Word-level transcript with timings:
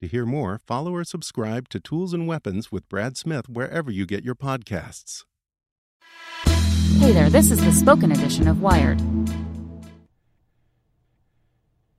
To 0.00 0.08
hear 0.08 0.24
more, 0.24 0.60
follow 0.66 0.94
or 0.94 1.04
subscribe 1.04 1.68
to 1.68 1.78
Tools 1.78 2.14
and 2.14 2.26
Weapons 2.26 2.72
with 2.72 2.88
Brad 2.88 3.18
Smith 3.18 3.50
wherever 3.50 3.90
you 3.90 4.06
get 4.06 4.24
your 4.24 4.34
podcasts. 4.34 5.26
Hey 6.96 7.12
there, 7.12 7.28
this 7.28 7.50
is 7.50 7.62
the 7.62 7.70
spoken 7.70 8.10
edition 8.10 8.48
of 8.48 8.62
Wired. 8.62 8.98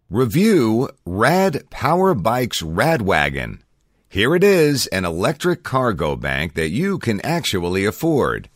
Review 0.09 0.89
Rad 1.05 1.69
Power 1.69 2.15
Bikes 2.15 2.63
Rad 2.63 3.03
Wagon. 3.03 3.61
Here 4.09 4.35
it 4.35 4.43
is, 4.43 4.87
an 4.87 5.05
electric 5.05 5.61
cargo 5.61 6.15
bank 6.15 6.55
that 6.55 6.69
you 6.69 6.97
can 6.97 7.21
actually 7.21 7.85
afford. 7.85 8.49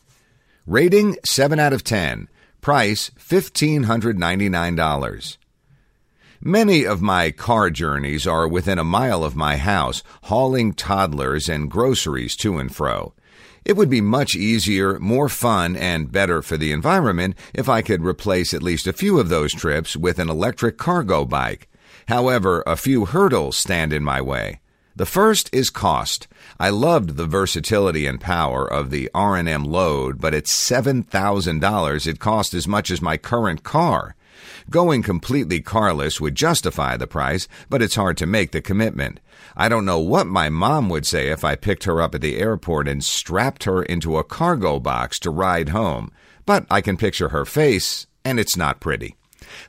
Rating 0.66 1.18
7 1.24 1.60
out 1.60 1.72
of 1.72 1.84
10. 1.84 2.28
Price 2.60 3.10
$1,599. 3.10 5.36
Many 6.46 6.84
of 6.84 7.02
my 7.02 7.32
car 7.32 7.70
journeys 7.70 8.24
are 8.24 8.46
within 8.46 8.78
a 8.78 8.84
mile 8.84 9.24
of 9.24 9.34
my 9.34 9.56
house, 9.56 10.04
hauling 10.22 10.74
toddlers 10.74 11.48
and 11.48 11.68
groceries 11.68 12.36
to 12.36 12.58
and 12.58 12.72
fro. 12.72 13.14
It 13.64 13.76
would 13.76 13.90
be 13.90 14.00
much 14.00 14.36
easier, 14.36 15.00
more 15.00 15.28
fun, 15.28 15.74
and 15.74 16.12
better 16.12 16.42
for 16.42 16.56
the 16.56 16.70
environment 16.70 17.34
if 17.52 17.68
I 17.68 17.82
could 17.82 18.04
replace 18.04 18.54
at 18.54 18.62
least 18.62 18.86
a 18.86 18.92
few 18.92 19.18
of 19.18 19.28
those 19.28 19.52
trips 19.52 19.96
with 19.96 20.20
an 20.20 20.30
electric 20.30 20.78
cargo 20.78 21.24
bike. 21.24 21.68
However, 22.06 22.62
a 22.64 22.76
few 22.76 23.06
hurdles 23.06 23.56
stand 23.56 23.92
in 23.92 24.04
my 24.04 24.20
way. 24.20 24.60
The 24.94 25.04
first 25.04 25.50
is 25.52 25.68
cost. 25.68 26.28
I 26.60 26.70
loved 26.70 27.16
the 27.16 27.26
versatility 27.26 28.06
and 28.06 28.20
power 28.20 28.72
of 28.72 28.90
the 28.90 29.10
R&M 29.12 29.64
load, 29.64 30.20
but 30.20 30.32
at 30.32 30.44
$7,000 30.44 32.06
it 32.06 32.20
cost 32.20 32.54
as 32.54 32.68
much 32.68 32.92
as 32.92 33.02
my 33.02 33.16
current 33.16 33.64
car. 33.64 34.14
Going 34.70 35.02
completely 35.02 35.60
carless 35.60 36.20
would 36.20 36.34
justify 36.34 36.96
the 36.96 37.06
price, 37.06 37.48
but 37.68 37.82
it's 37.82 37.94
hard 37.94 38.16
to 38.18 38.26
make 38.26 38.52
the 38.52 38.60
commitment. 38.60 39.20
I 39.56 39.68
don't 39.68 39.84
know 39.84 39.98
what 39.98 40.26
my 40.26 40.48
mom 40.48 40.88
would 40.88 41.06
say 41.06 41.28
if 41.28 41.44
I 41.44 41.54
picked 41.54 41.84
her 41.84 42.00
up 42.00 42.14
at 42.14 42.20
the 42.20 42.38
airport 42.38 42.88
and 42.88 43.02
strapped 43.02 43.64
her 43.64 43.82
into 43.82 44.18
a 44.18 44.24
cargo 44.24 44.78
box 44.78 45.18
to 45.20 45.30
ride 45.30 45.70
home, 45.70 46.12
but 46.44 46.66
I 46.70 46.80
can 46.80 46.96
picture 46.96 47.30
her 47.30 47.44
face, 47.44 48.06
and 48.24 48.38
it's 48.38 48.56
not 48.56 48.80
pretty. 48.80 49.16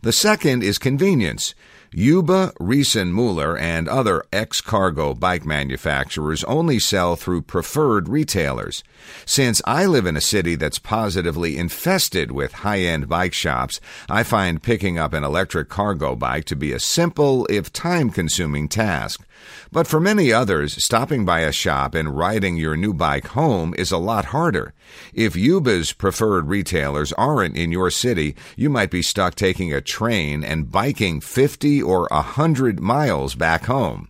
The 0.02 0.12
second 0.12 0.64
is 0.64 0.78
convenience. 0.78 1.54
Yuba, 1.92 2.54
Muller, 2.60 3.58
and 3.58 3.88
other 3.88 4.24
ex-cargo 4.34 5.14
bike 5.14 5.46
manufacturers 5.46 6.44
only 6.44 6.80
sell 6.80 7.16
through 7.16 7.42
preferred 7.42 8.10
retailers. 8.10 8.84
Since 9.26 9.62
I 9.66 9.86
live 9.86 10.06
in 10.06 10.18
a 10.18 10.22
city 10.22 10.56
that's 10.56 10.80
positively 10.80 11.58
infested 11.58 12.32
with 12.32 12.54
high-end 12.54 13.08
bike 13.08 13.34
shops, 13.34 13.80
I 14.10 14.24
find 14.24 14.64
picking 14.64 14.98
up 14.98 15.14
an 15.14 15.24
electric 15.24 15.70
cargo 15.70 16.16
bike 16.16 16.46
to 16.46 16.56
be 16.56 16.72
a 16.72 16.80
simple, 16.80 17.46
if 17.50 17.72
time-consuming 17.72 18.70
task. 18.70 19.26
But 19.72 19.88
for 19.88 20.00
many 20.00 20.32
others, 20.32 20.84
stopping 20.84 21.26
by 21.26 21.42
a 21.42 21.52
shop 21.52 21.94
and 21.94 22.18
riding 22.18 22.58
your 22.58 22.78
new 22.78 22.94
bike 22.94 23.28
home 23.28 23.74
is 23.78 23.92
a 23.92 23.98
lot 23.98 24.26
harder. 24.26 24.74
If 25.14 25.36
Yuba's 25.36 25.94
preferred 25.94 26.48
retailers 26.48 27.14
aren't 27.14 27.58
in 27.58 27.72
your 27.72 27.92
city, 27.92 28.36
you 28.56 28.70
might 28.70 28.92
be 28.92 29.02
stuck 29.02 29.36
taking 29.36 29.74
a 29.74 29.82
train 29.82 30.44
and 30.44 30.72
biking 30.72 31.22
50 31.22 31.82
or 31.82 32.08
100 32.12 32.80
miles 32.80 33.36
back 33.36 33.66
home. 33.66 34.10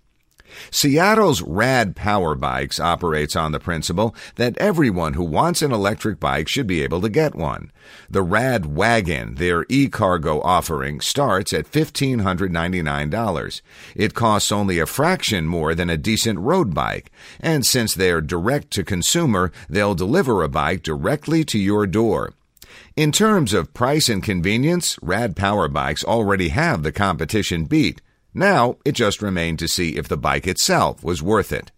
Seattle's 0.72 1.42
Rad 1.42 1.96
Power 1.96 2.36
Bikes 2.36 2.80
operates 2.80 3.36
on 3.36 3.52
the 3.52 3.60
principle 3.60 4.16
that 4.36 4.58
everyone 4.58 5.14
who 5.14 5.24
wants 5.24 5.62
an 5.62 5.72
electric 5.72 6.20
bike 6.20 6.48
should 6.48 6.68
be 6.68 6.84
able 6.84 7.02
to 7.02 7.10
get 7.10 7.36
one. 7.36 7.72
The 8.10 8.22
Rad 8.22 8.66
Wagon, 8.66 9.36
their 9.36 9.66
e-cargo 9.70 10.42
offering, 10.42 11.00
starts 11.02 11.54
at 11.54 11.72
$1,599. 11.72 13.62
It 13.96 14.14
costs 14.14 14.52
only 14.52 14.80
a 14.80 14.86
fraction 14.86 15.46
more 15.46 15.74
than 15.76 15.90
a 15.90 15.98
decent 15.98 16.40
road 16.40 16.74
bike, 16.74 17.12
and 17.40 17.66
since 17.66 17.94
they're 17.94 18.22
direct 18.22 18.72
to 18.72 18.84
consumer, 18.84 19.52
they'll 19.70 19.96
deliver 19.96 20.44
a 20.44 20.50
bike 20.50 20.84
directly 20.84 21.44
to 21.46 21.58
your 21.60 21.88
door. 21.88 22.34
In 22.96 23.12
terms 23.12 23.54
of 23.54 23.74
price 23.74 24.10
and 24.10 24.24
convenience, 24.24 24.98
Rad 25.02 25.36
Power 25.36 25.68
Bikes 25.68 26.04
already 26.04 26.50
have 26.50 26.84
the 26.84 26.92
competition 26.92 27.66
beat. 27.66 28.02
Now, 28.38 28.78
it 28.86 28.92
just 28.92 29.24
remained 29.24 29.58
to 29.60 29.68
see 29.68 29.98
if 29.98 30.08
the 30.08 30.16
bike 30.16 30.46
itself 30.46 31.04
was 31.04 31.24
worth 31.24 31.52
it. 31.52 31.72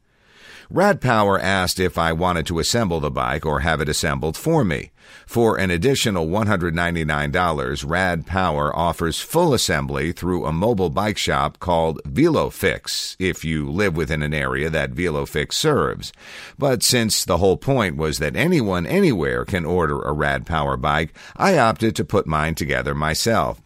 Rad 0.70 1.00
Power 1.00 1.40
asked 1.40 1.80
if 1.80 1.98
I 1.98 2.12
wanted 2.12 2.46
to 2.48 2.60
assemble 2.60 3.00
the 3.00 3.10
bike 3.10 3.46
or 3.46 3.62
have 3.62 3.80
it 3.80 3.88
assembled 3.88 4.36
for 4.36 4.66
me. 4.66 4.92
For 5.26 5.58
an 5.58 5.72
additional 5.72 6.28
$199, 6.28 7.90
Rad 7.90 8.26
Power 8.28 8.76
offers 8.76 9.22
full 9.22 9.54
assembly 9.54 10.12
through 10.12 10.46
a 10.46 10.52
mobile 10.52 10.90
bike 10.90 11.18
shop 11.18 11.60
called 11.60 12.04
VeloFix, 12.04 13.16
if 13.20 13.46
you 13.46 13.72
live 13.72 13.96
within 13.96 14.22
an 14.22 14.34
area 14.34 14.70
that 14.70 14.92
VeloFix 14.92 15.54
serves. 15.54 16.12
But 16.58 16.84
since 16.84 17.24
the 17.24 17.38
whole 17.38 17.58
point 17.58 17.96
was 17.96 18.20
that 18.20 18.36
anyone 18.36 18.86
anywhere 18.86 19.46
can 19.46 19.64
order 19.64 20.02
a 20.02 20.12
Rad 20.12 20.46
Power 20.46 20.76
bike, 20.76 21.14
I 21.38 21.58
opted 21.58 21.96
to 21.96 22.04
put 22.04 22.28
mine 22.28 22.56
together 22.56 22.94
myself. 22.94 23.62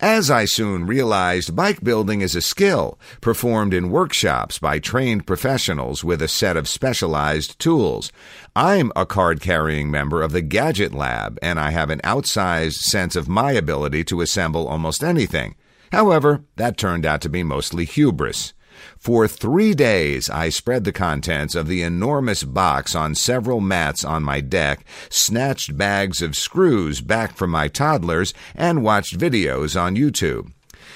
As 0.00 0.30
I 0.30 0.44
soon 0.44 0.86
realized, 0.86 1.56
bike 1.56 1.82
building 1.82 2.20
is 2.20 2.36
a 2.36 2.40
skill 2.40 2.98
performed 3.20 3.74
in 3.74 3.90
workshops 3.90 4.58
by 4.58 4.78
trained 4.78 5.26
professionals 5.26 6.04
with 6.04 6.22
a 6.22 6.28
set 6.28 6.56
of 6.56 6.68
specialized 6.68 7.58
tools. 7.58 8.12
I'm 8.54 8.92
a 8.94 9.04
card 9.04 9.40
carrying 9.40 9.90
member 9.90 10.22
of 10.22 10.32
the 10.32 10.42
Gadget 10.42 10.94
Lab, 10.94 11.38
and 11.42 11.58
I 11.58 11.70
have 11.70 11.90
an 11.90 12.00
outsized 12.04 12.78
sense 12.78 13.16
of 13.16 13.28
my 13.28 13.52
ability 13.52 14.04
to 14.04 14.20
assemble 14.20 14.68
almost 14.68 15.02
anything. 15.02 15.56
However, 15.90 16.44
that 16.56 16.76
turned 16.76 17.04
out 17.04 17.20
to 17.22 17.28
be 17.28 17.42
mostly 17.42 17.84
hubris. 17.84 18.52
For 18.98 19.28
three 19.28 19.74
days, 19.74 20.28
I 20.30 20.48
spread 20.48 20.84
the 20.84 20.92
contents 20.92 21.54
of 21.54 21.66
the 21.66 21.82
enormous 21.82 22.44
box 22.44 22.94
on 22.94 23.14
several 23.14 23.60
mats 23.60 24.04
on 24.04 24.22
my 24.22 24.40
deck, 24.40 24.84
snatched 25.10 25.76
bags 25.76 26.22
of 26.22 26.36
screws 26.36 27.00
back 27.00 27.36
from 27.36 27.50
my 27.50 27.68
toddlers, 27.68 28.34
and 28.54 28.82
watched 28.82 29.18
videos 29.18 29.80
on 29.80 29.96
YouTube. 29.96 30.52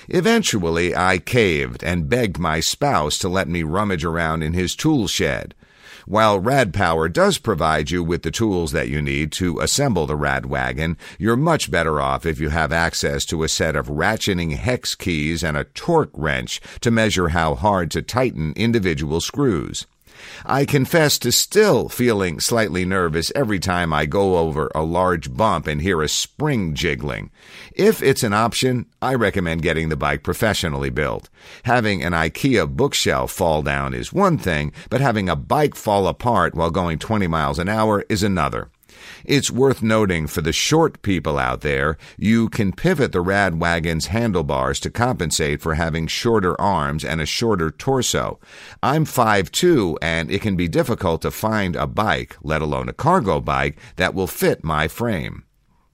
Eventually, 0.08 0.94
I 0.96 1.18
caved 1.18 1.84
and 1.84 2.08
begged 2.08 2.38
my 2.38 2.60
spouse 2.60 3.18
to 3.18 3.28
let 3.28 3.48
me 3.48 3.62
rummage 3.62 4.04
around 4.04 4.42
in 4.42 4.52
his 4.52 4.74
tool 4.74 5.06
shed. 5.06 5.54
While 6.06 6.40
Rad 6.40 6.74
Power 6.74 7.08
does 7.08 7.38
provide 7.38 7.90
you 7.90 8.02
with 8.02 8.22
the 8.22 8.30
tools 8.30 8.72
that 8.72 8.88
you 8.88 9.00
need 9.00 9.30
to 9.32 9.60
assemble 9.60 10.06
the 10.06 10.16
Rad 10.16 10.46
Wagon, 10.46 10.96
you're 11.18 11.36
much 11.36 11.70
better 11.70 12.00
off 12.00 12.26
if 12.26 12.40
you 12.40 12.48
have 12.48 12.72
access 12.72 13.24
to 13.26 13.44
a 13.44 13.48
set 13.48 13.76
of 13.76 13.86
ratcheting 13.86 14.56
hex 14.56 14.94
keys 14.94 15.44
and 15.44 15.56
a 15.56 15.64
torque 15.64 16.10
wrench 16.14 16.60
to 16.80 16.90
measure 16.90 17.28
how 17.28 17.54
hard 17.54 17.90
to 17.92 18.02
tighten 18.02 18.52
individual 18.56 19.20
screws. 19.20 19.86
I 20.44 20.64
confess 20.64 21.18
to 21.18 21.32
still 21.32 21.88
feeling 21.88 22.40
slightly 22.40 22.84
nervous 22.84 23.32
every 23.34 23.58
time 23.58 23.92
I 23.92 24.06
go 24.06 24.38
over 24.38 24.70
a 24.74 24.82
large 24.82 25.34
bump 25.34 25.66
and 25.66 25.80
hear 25.80 26.02
a 26.02 26.08
spring 26.08 26.74
jiggling. 26.74 27.30
If 27.74 28.02
it's 28.02 28.22
an 28.22 28.32
option, 28.32 28.86
I 29.00 29.14
recommend 29.14 29.62
getting 29.62 29.88
the 29.88 29.96
bike 29.96 30.22
professionally 30.22 30.90
built. 30.90 31.28
Having 31.64 32.02
an 32.02 32.12
IKEA 32.12 32.68
bookshelf 32.68 33.30
fall 33.30 33.62
down 33.62 33.94
is 33.94 34.12
one 34.12 34.38
thing, 34.38 34.72
but 34.90 35.00
having 35.00 35.28
a 35.28 35.36
bike 35.36 35.74
fall 35.74 36.06
apart 36.06 36.54
while 36.54 36.70
going 36.70 36.98
20 36.98 37.26
miles 37.26 37.58
an 37.58 37.68
hour 37.68 38.04
is 38.08 38.22
another. 38.22 38.70
It's 39.24 39.50
worth 39.50 39.82
noting 39.82 40.26
for 40.26 40.42
the 40.42 40.52
short 40.52 41.02
people 41.02 41.38
out 41.38 41.60
there, 41.60 41.96
you 42.16 42.48
can 42.48 42.72
pivot 42.72 43.12
the 43.12 43.20
Rad 43.20 43.60
Wagon's 43.60 44.06
handlebars 44.06 44.80
to 44.80 44.90
compensate 44.90 45.60
for 45.60 45.74
having 45.74 46.06
shorter 46.06 46.60
arms 46.60 47.04
and 47.04 47.20
a 47.20 47.26
shorter 47.26 47.70
torso. 47.70 48.38
I'm 48.82 49.04
5'2 49.04 49.96
and 50.02 50.30
it 50.30 50.42
can 50.42 50.56
be 50.56 50.68
difficult 50.68 51.22
to 51.22 51.30
find 51.30 51.76
a 51.76 51.86
bike, 51.86 52.36
let 52.42 52.62
alone 52.62 52.88
a 52.88 52.92
cargo 52.92 53.40
bike, 53.40 53.78
that 53.96 54.14
will 54.14 54.26
fit 54.26 54.64
my 54.64 54.88
frame. 54.88 55.44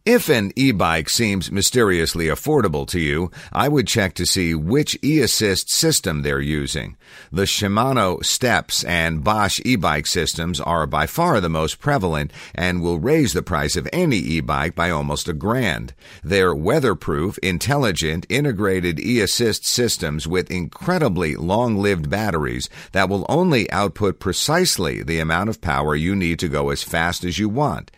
If 0.04 0.30
an 0.30 0.52
e-bike 0.56 1.10
seems 1.10 1.52
mysteriously 1.52 2.28
affordable 2.28 2.86
to 2.88 2.98
you, 2.98 3.30
I 3.52 3.68
would 3.68 3.86
check 3.86 4.14
to 4.14 4.24
see 4.24 4.54
which 4.54 4.98
e-assist 5.04 5.70
system 5.70 6.22
they're 6.22 6.40
using. 6.40 6.96
The 7.30 7.42
Shimano 7.42 8.24
Steps 8.24 8.84
and 8.84 9.22
Bosch 9.22 9.60
e-bike 9.66 10.06
systems 10.06 10.60
are 10.60 10.86
by 10.86 11.06
far 11.06 11.42
the 11.42 11.50
most 11.50 11.78
prevalent 11.78 12.32
and 12.54 12.80
will 12.80 12.98
raise 12.98 13.34
the 13.34 13.42
price 13.42 13.76
of 13.76 13.86
any 13.92 14.16
e-bike 14.16 14.74
by 14.74 14.88
almost 14.88 15.28
a 15.28 15.34
grand. 15.34 15.92
They're 16.24 16.54
weatherproof, 16.54 17.36
intelligent, 17.42 18.24
integrated 18.30 18.98
e-assist 18.98 19.66
systems 19.66 20.26
with 20.26 20.50
incredibly 20.50 21.36
long-lived 21.36 22.08
batteries 22.08 22.70
that 22.92 23.10
will 23.10 23.26
only 23.28 23.70
output 23.70 24.20
precisely 24.20 25.02
the 25.02 25.18
amount 25.18 25.50
of 25.50 25.60
power 25.60 25.94
you 25.94 26.16
need 26.16 26.38
to 26.38 26.48
go 26.48 26.70
as 26.70 26.82
fast 26.82 27.24
as 27.24 27.38
you 27.38 27.50
want. 27.50 27.90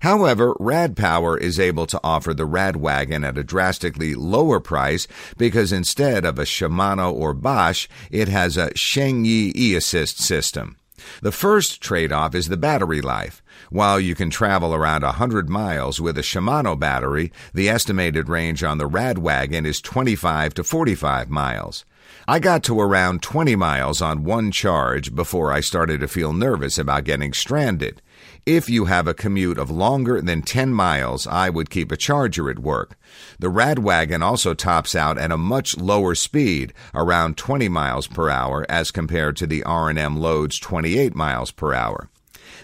However, 0.00 0.54
Rad 0.58 0.96
Power 0.96 1.36
is 1.38 1.60
able 1.60 1.86
to 1.86 2.00
offer 2.02 2.34
the 2.34 2.46
Rad 2.46 2.76
Wagon 2.76 3.24
at 3.24 3.38
a 3.38 3.44
drastically 3.44 4.14
lower 4.14 4.60
price 4.60 5.06
because 5.36 5.72
instead 5.72 6.24
of 6.24 6.38
a 6.38 6.44
Shimano 6.44 7.12
or 7.12 7.34
Bosch, 7.34 7.88
it 8.10 8.28
has 8.28 8.56
a 8.56 8.70
Shengyi 8.70 9.54
e-assist 9.54 10.18
system. 10.18 10.76
The 11.22 11.32
first 11.32 11.80
trade-off 11.80 12.34
is 12.34 12.48
the 12.48 12.56
battery 12.56 13.00
life. 13.00 13.42
While 13.70 14.00
you 14.00 14.14
can 14.14 14.30
travel 14.30 14.74
around 14.74 15.02
100 15.02 15.48
miles 15.48 16.00
with 16.00 16.18
a 16.18 16.22
Shimano 16.22 16.78
battery, 16.78 17.32
the 17.52 17.68
estimated 17.68 18.28
range 18.28 18.62
on 18.62 18.78
the 18.78 18.86
Rad 18.86 19.18
Wagon 19.18 19.66
is 19.66 19.80
25 19.80 20.54
to 20.54 20.64
45 20.64 21.30
miles. 21.30 21.84
I 22.28 22.38
got 22.38 22.62
to 22.64 22.80
around 22.80 23.22
20 23.22 23.56
miles 23.56 24.00
on 24.00 24.24
one 24.24 24.50
charge 24.50 25.14
before 25.14 25.52
I 25.52 25.60
started 25.60 26.00
to 26.00 26.08
feel 26.08 26.32
nervous 26.32 26.78
about 26.78 27.04
getting 27.04 27.32
stranded. 27.32 28.02
If 28.46 28.70
you 28.70 28.84
have 28.84 29.08
a 29.08 29.14
commute 29.14 29.58
of 29.58 29.72
longer 29.72 30.22
than 30.22 30.40
10 30.40 30.72
miles, 30.72 31.26
I 31.26 31.50
would 31.50 31.68
keep 31.68 31.90
a 31.90 31.96
charger 31.96 32.48
at 32.48 32.60
work. 32.60 32.96
The 33.40 33.50
Radwagon 33.50 34.22
also 34.22 34.54
tops 34.54 34.94
out 34.94 35.18
at 35.18 35.32
a 35.32 35.36
much 35.36 35.76
lower 35.76 36.14
speed, 36.14 36.72
around 36.94 37.36
20 37.36 37.68
miles 37.68 38.06
per 38.06 38.30
hour, 38.30 38.64
as 38.68 38.92
compared 38.92 39.36
to 39.38 39.48
the 39.48 39.64
R&M 39.64 40.20
Load's 40.20 40.60
28 40.60 41.12
miles 41.16 41.50
per 41.50 41.74
hour. 41.74 42.08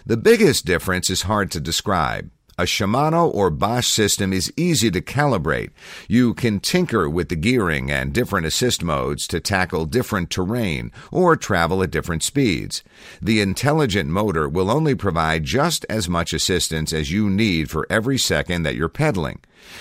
The 0.06 0.16
biggest 0.16 0.64
difference 0.64 1.10
is 1.10 1.22
hard 1.22 1.50
to 1.50 1.60
describe. 1.60 2.30
A 2.62 2.64
Shimano 2.64 3.28
or 3.34 3.50
Bosch 3.50 3.88
system 3.88 4.32
is 4.32 4.52
easy 4.56 4.88
to 4.92 5.00
calibrate. 5.00 5.70
You 6.06 6.32
can 6.32 6.60
tinker 6.60 7.10
with 7.10 7.28
the 7.28 7.34
gearing 7.34 7.90
and 7.90 8.12
different 8.12 8.46
assist 8.46 8.84
modes 8.84 9.26
to 9.26 9.40
tackle 9.40 9.84
different 9.84 10.30
terrain 10.30 10.92
or 11.10 11.34
travel 11.34 11.82
at 11.82 11.90
different 11.90 12.22
speeds. 12.22 12.84
The 13.20 13.40
intelligent 13.40 14.10
motor 14.10 14.48
will 14.48 14.70
only 14.70 14.94
provide 14.94 15.42
just 15.42 15.84
as 15.90 16.08
much 16.08 16.32
assistance 16.32 16.92
as 16.92 17.10
you 17.10 17.28
need 17.28 17.68
for 17.68 17.84
every 17.90 18.16
second 18.16 18.62
that 18.62 18.76
you're 18.76 18.88
pedaling. 18.88 19.40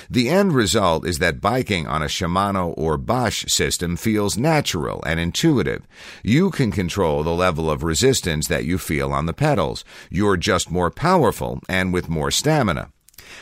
The 0.09 0.29
end 0.29 0.53
result 0.53 1.05
is 1.05 1.19
that 1.19 1.41
biking 1.41 1.87
on 1.87 2.01
a 2.01 2.05
Shimano 2.05 2.73
or 2.77 2.97
Bosch 2.97 3.45
system 3.47 3.95
feels 3.95 4.37
natural 4.37 5.03
and 5.05 5.19
intuitive. 5.19 5.87
You 6.23 6.51
can 6.51 6.71
control 6.71 7.23
the 7.23 7.31
level 7.31 7.69
of 7.69 7.83
resistance 7.83 8.47
that 8.47 8.65
you 8.65 8.77
feel 8.77 9.11
on 9.11 9.25
the 9.25 9.33
pedals. 9.33 9.83
You're 10.09 10.37
just 10.37 10.71
more 10.71 10.91
powerful 10.91 11.61
and 11.69 11.93
with 11.93 12.09
more 12.09 12.31
stamina. 12.31 12.91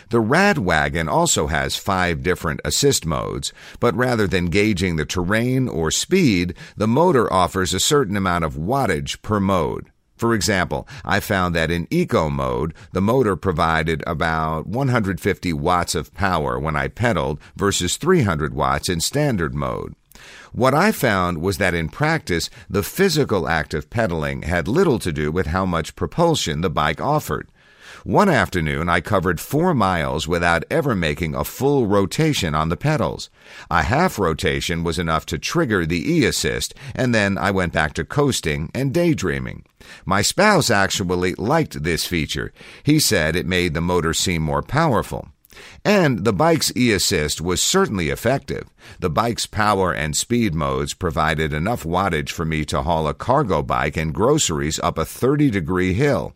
The 0.10 0.22
Radwagon 0.22 1.10
also 1.10 1.48
has 1.48 1.76
five 1.76 2.24
different 2.24 2.62
assist 2.64 3.06
modes, 3.06 3.52
but 3.80 3.96
rather 3.96 4.28
than 4.28 4.48
gauging 4.48 4.96
the 4.96 5.06
terrain 5.06 5.68
or 5.68 5.92
speed, 5.92 6.56
the 6.78 6.88
motor 6.88 7.32
offers 7.32 7.74
a 7.74 7.80
certain 7.80 8.16
amount 8.16 8.46
of 8.46 8.56
wattage 8.56 9.22
per 9.22 9.40
mode. 9.40 9.92
For 10.20 10.34
example, 10.34 10.86
I 11.06 11.22
found 11.22 11.56
that 11.56 11.72
in 11.72 11.88
eco 11.90 12.30
mode, 12.30 12.74
the 12.92 13.00
motor 13.00 13.38
provided 13.38 14.04
about 14.06 14.68
150 14.68 15.54
watts 15.54 15.96
of 15.96 16.14
power 16.14 16.60
when 16.60 16.76
I 16.76 16.90
pedaled 16.90 17.40
versus 17.56 17.96
300 17.96 18.54
watts 18.54 18.90
in 18.90 19.00
standard 19.00 19.56
mode. 19.56 19.96
What 20.52 20.74
I 20.74 20.92
found 20.92 21.38
was 21.38 21.58
that 21.60 21.74
in 21.74 21.88
practice, 21.88 22.50
the 22.70 22.84
physical 22.84 23.48
act 23.48 23.74
of 23.74 23.90
pedaling 23.90 24.42
had 24.42 24.68
little 24.68 25.00
to 25.00 25.14
do 25.14 25.32
with 25.32 25.48
how 25.48 25.66
much 25.66 25.96
propulsion 25.96 26.60
the 26.60 26.70
bike 26.70 27.00
offered. 27.00 27.48
One 28.04 28.30
afternoon, 28.30 28.90
I 28.90 29.02
covered 29.02 29.40
four 29.40 29.74
miles 29.74 30.28
without 30.28 30.64
ever 30.70 30.96
making 30.96 31.36
a 31.36 31.44
full 31.44 31.88
rotation 31.88 32.56
on 32.56 32.70
the 32.70 32.78
pedals. 32.78 33.30
A 33.70 33.84
half 33.84 34.18
rotation 34.18 34.84
was 34.84 35.00
enough 35.00 35.26
to 35.28 35.38
trigger 35.38 35.86
the 35.86 36.12
e 36.12 36.26
assist, 36.26 36.74
and 36.96 37.14
then 37.14 37.38
I 37.38 37.52
went 37.52 37.74
back 37.74 37.94
to 37.94 38.06
coasting 38.06 38.70
and 38.74 38.94
daydreaming. 38.94 39.66
My 40.06 40.22
spouse 40.22 40.70
actually 40.70 41.36
liked 41.36 41.84
this 41.84 42.06
feature. 42.06 42.54
He 42.84 43.00
said 43.00 43.36
it 43.36 43.46
made 43.46 43.74
the 43.74 43.82
motor 43.82 44.14
seem 44.14 44.42
more 44.42 44.62
powerful. 44.62 45.30
And 45.84 46.26
the 46.26 46.34
bike's 46.34 46.72
e 46.76 46.92
assist 46.92 47.42
was 47.42 47.62
certainly 47.62 48.10
effective. 48.10 48.70
The 49.00 49.10
bike's 49.10 49.46
power 49.46 49.92
and 49.92 50.16
speed 50.16 50.54
modes 50.54 50.94
provided 50.94 51.54
enough 51.54 51.84
wattage 51.84 52.30
for 52.30 52.46
me 52.46 52.66
to 52.66 52.84
haul 52.84 53.08
a 53.08 53.14
cargo 53.14 53.62
bike 53.62 53.98
and 53.98 54.14
groceries 54.14 54.80
up 54.80 54.98
a 54.98 55.06
30 55.06 55.50
degree 55.50 55.94
hill. 55.94 56.34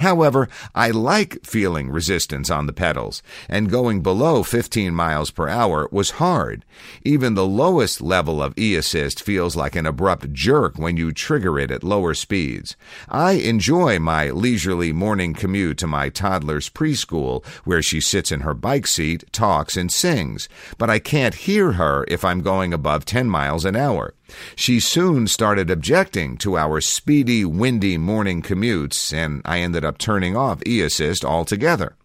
However, 0.00 0.48
I 0.74 0.90
like 0.90 1.44
feeling 1.44 1.90
resistance 1.90 2.48
on 2.48 2.64
the 2.64 2.72
pedals, 2.72 3.22
and 3.50 3.70
going 3.70 4.00
below 4.00 4.42
15 4.42 4.94
miles 4.94 5.30
per 5.30 5.46
hour 5.46 5.88
was 5.92 6.12
hard. 6.12 6.64
Even 7.04 7.34
the 7.34 7.46
lowest 7.46 8.00
level 8.00 8.42
of 8.42 8.58
e-assist 8.58 9.22
feels 9.22 9.56
like 9.56 9.76
an 9.76 9.84
abrupt 9.84 10.32
jerk 10.32 10.78
when 10.78 10.96
you 10.96 11.12
trigger 11.12 11.58
it 11.58 11.70
at 11.70 11.84
lower 11.84 12.14
speeds. 12.14 12.76
I 13.10 13.32
enjoy 13.32 13.98
my 13.98 14.30
leisurely 14.30 14.90
morning 14.90 15.34
commute 15.34 15.76
to 15.78 15.86
my 15.86 16.08
toddler's 16.08 16.70
preschool, 16.70 17.44
where 17.64 17.82
she 17.82 18.00
sits 18.00 18.32
in 18.32 18.40
her 18.40 18.54
bike 18.54 18.86
seat, 18.86 19.24
talks, 19.32 19.76
and 19.76 19.92
sings, 19.92 20.48
but 20.78 20.88
I 20.88 20.98
can't 20.98 21.34
hear 21.34 21.72
her 21.72 22.06
if 22.08 22.24
I'm 22.24 22.40
going 22.40 22.72
above 22.72 23.04
10 23.04 23.28
miles 23.28 23.66
an 23.66 23.76
hour. 23.76 24.14
She 24.56 24.80
soon 24.80 25.26
started 25.26 25.70
objecting 25.70 26.36
to 26.38 26.56
our 26.56 26.80
speedy, 26.80 27.44
windy 27.44 27.98
morning 27.98 28.42
commutes, 28.42 29.12
and 29.12 29.42
I 29.44 29.60
ended 29.60 29.84
up 29.84 29.98
turning 29.98 30.36
off 30.36 30.62
e-assist 30.66 31.24
altogether. 31.24 31.96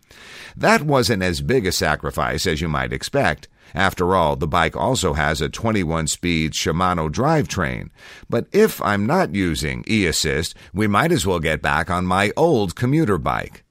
That 0.55 0.83
wasn't 0.83 1.23
as 1.23 1.41
big 1.41 1.67
a 1.67 1.71
sacrifice 1.71 2.47
as 2.47 2.61
you 2.61 2.69
might 2.69 2.93
expect. 2.93 3.47
After 3.73 4.15
all, 4.15 4.37
the 4.37 4.47
bike 4.47 4.77
also 4.77 5.13
has 5.13 5.41
a 5.41 5.49
21 5.49 6.07
speed 6.07 6.53
Shimano 6.53 7.09
drivetrain. 7.09 7.89
But 8.29 8.47
if 8.53 8.81
I'm 8.81 9.05
not 9.05 9.35
using 9.35 9.83
e 9.87 10.05
assist, 10.05 10.55
we 10.73 10.87
might 10.87 11.11
as 11.11 11.25
well 11.27 11.39
get 11.39 11.61
back 11.61 11.89
on 11.89 12.05
my 12.05 12.31
old 12.37 12.75
commuter 12.75 13.17
bike. 13.17 13.63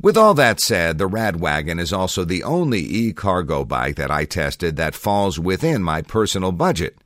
With 0.00 0.16
all 0.16 0.34
that 0.34 0.60
said, 0.60 0.98
the 0.98 1.08
Radwagon 1.08 1.80
is 1.80 1.92
also 1.92 2.24
the 2.24 2.44
only 2.44 2.80
e 2.80 3.12
cargo 3.12 3.64
bike 3.64 3.96
that 3.96 4.10
I 4.10 4.24
tested 4.24 4.76
that 4.76 4.94
falls 4.94 5.40
within 5.40 5.82
my 5.82 6.00
personal 6.00 6.52
budget. 6.52 6.98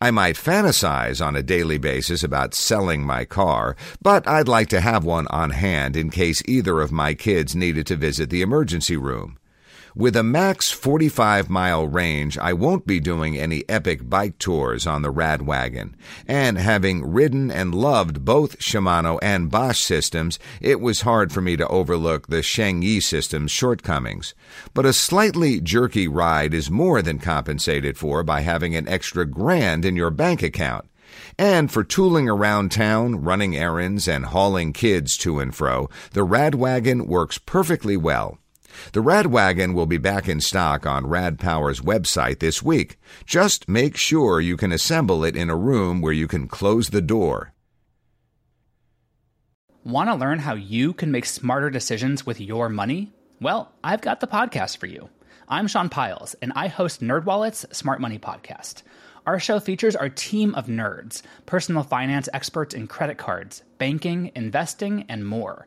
I 0.00 0.10
might 0.10 0.36
fantasize 0.36 1.24
on 1.24 1.34
a 1.34 1.42
daily 1.42 1.78
basis 1.78 2.22
about 2.22 2.54
selling 2.54 3.02
my 3.02 3.24
car, 3.24 3.76
but 4.00 4.28
I'd 4.28 4.48
like 4.48 4.68
to 4.68 4.80
have 4.80 5.04
one 5.04 5.26
on 5.28 5.50
hand 5.50 5.96
in 5.96 6.10
case 6.10 6.42
either 6.46 6.80
of 6.80 6.92
my 6.92 7.14
kids 7.14 7.56
needed 7.56 7.86
to 7.88 7.96
visit 7.96 8.30
the 8.30 8.42
emergency 8.42 8.96
room. 8.96 9.39
With 9.96 10.14
a 10.14 10.22
max 10.22 10.70
45 10.70 11.50
mile 11.50 11.84
range, 11.84 12.38
I 12.38 12.52
won't 12.52 12.86
be 12.86 13.00
doing 13.00 13.36
any 13.36 13.68
epic 13.68 14.08
bike 14.08 14.38
tours 14.38 14.86
on 14.86 15.02
the 15.02 15.12
Radwagon. 15.12 15.94
And 16.28 16.58
having 16.58 17.10
ridden 17.10 17.50
and 17.50 17.74
loved 17.74 18.24
both 18.24 18.60
Shimano 18.60 19.18
and 19.20 19.50
Bosch 19.50 19.80
systems, 19.80 20.38
it 20.60 20.80
was 20.80 21.00
hard 21.00 21.32
for 21.32 21.40
me 21.40 21.56
to 21.56 21.66
overlook 21.66 22.28
the 22.28 22.36
Shengyi 22.36 23.02
system's 23.02 23.50
shortcomings. 23.50 24.32
But 24.74 24.86
a 24.86 24.92
slightly 24.92 25.60
jerky 25.60 26.06
ride 26.06 26.54
is 26.54 26.70
more 26.70 27.02
than 27.02 27.18
compensated 27.18 27.98
for 27.98 28.22
by 28.22 28.42
having 28.42 28.76
an 28.76 28.86
extra 28.86 29.26
grand 29.26 29.84
in 29.84 29.96
your 29.96 30.10
bank 30.10 30.40
account. 30.40 30.86
And 31.36 31.68
for 31.68 31.82
tooling 31.82 32.28
around 32.28 32.70
town, 32.70 33.24
running 33.24 33.56
errands, 33.56 34.06
and 34.06 34.26
hauling 34.26 34.72
kids 34.72 35.16
to 35.18 35.40
and 35.40 35.52
fro, 35.52 35.90
the 36.12 36.24
Radwagon 36.24 37.08
works 37.08 37.38
perfectly 37.38 37.96
well. 37.96 38.38
The 38.92 39.00
Radwagon 39.00 39.74
will 39.74 39.86
be 39.86 39.98
back 39.98 40.28
in 40.28 40.40
stock 40.40 40.86
on 40.86 41.06
Rad 41.06 41.38
Power's 41.38 41.80
website 41.80 42.40
this 42.40 42.62
week. 42.62 42.98
Just 43.24 43.68
make 43.68 43.96
sure 43.96 44.40
you 44.40 44.56
can 44.56 44.72
assemble 44.72 45.24
it 45.24 45.36
in 45.36 45.50
a 45.50 45.56
room 45.56 46.00
where 46.00 46.12
you 46.12 46.26
can 46.26 46.48
close 46.48 46.90
the 46.90 47.00
door. 47.00 47.52
Want 49.84 50.10
to 50.10 50.14
learn 50.14 50.40
how 50.40 50.54
you 50.54 50.92
can 50.92 51.10
make 51.10 51.24
smarter 51.24 51.70
decisions 51.70 52.26
with 52.26 52.40
your 52.40 52.68
money? 52.68 53.12
Well, 53.40 53.72
I've 53.82 54.02
got 54.02 54.20
the 54.20 54.26
podcast 54.26 54.76
for 54.76 54.86
you. 54.86 55.08
I'm 55.48 55.66
Sean 55.66 55.88
Pyles, 55.88 56.34
and 56.42 56.52
I 56.54 56.68
host 56.68 57.00
NerdWallet's 57.00 57.76
Smart 57.76 58.00
Money 58.00 58.18
Podcast. 58.18 58.82
Our 59.26 59.40
show 59.40 59.58
features 59.58 59.96
our 59.96 60.08
team 60.08 60.54
of 60.54 60.66
nerds, 60.66 61.22
personal 61.46 61.82
finance 61.82 62.28
experts 62.32 62.74
in 62.74 62.86
credit 62.86 63.18
cards, 63.18 63.62
banking, 63.78 64.32
investing, 64.34 65.06
and 65.08 65.26
more. 65.26 65.66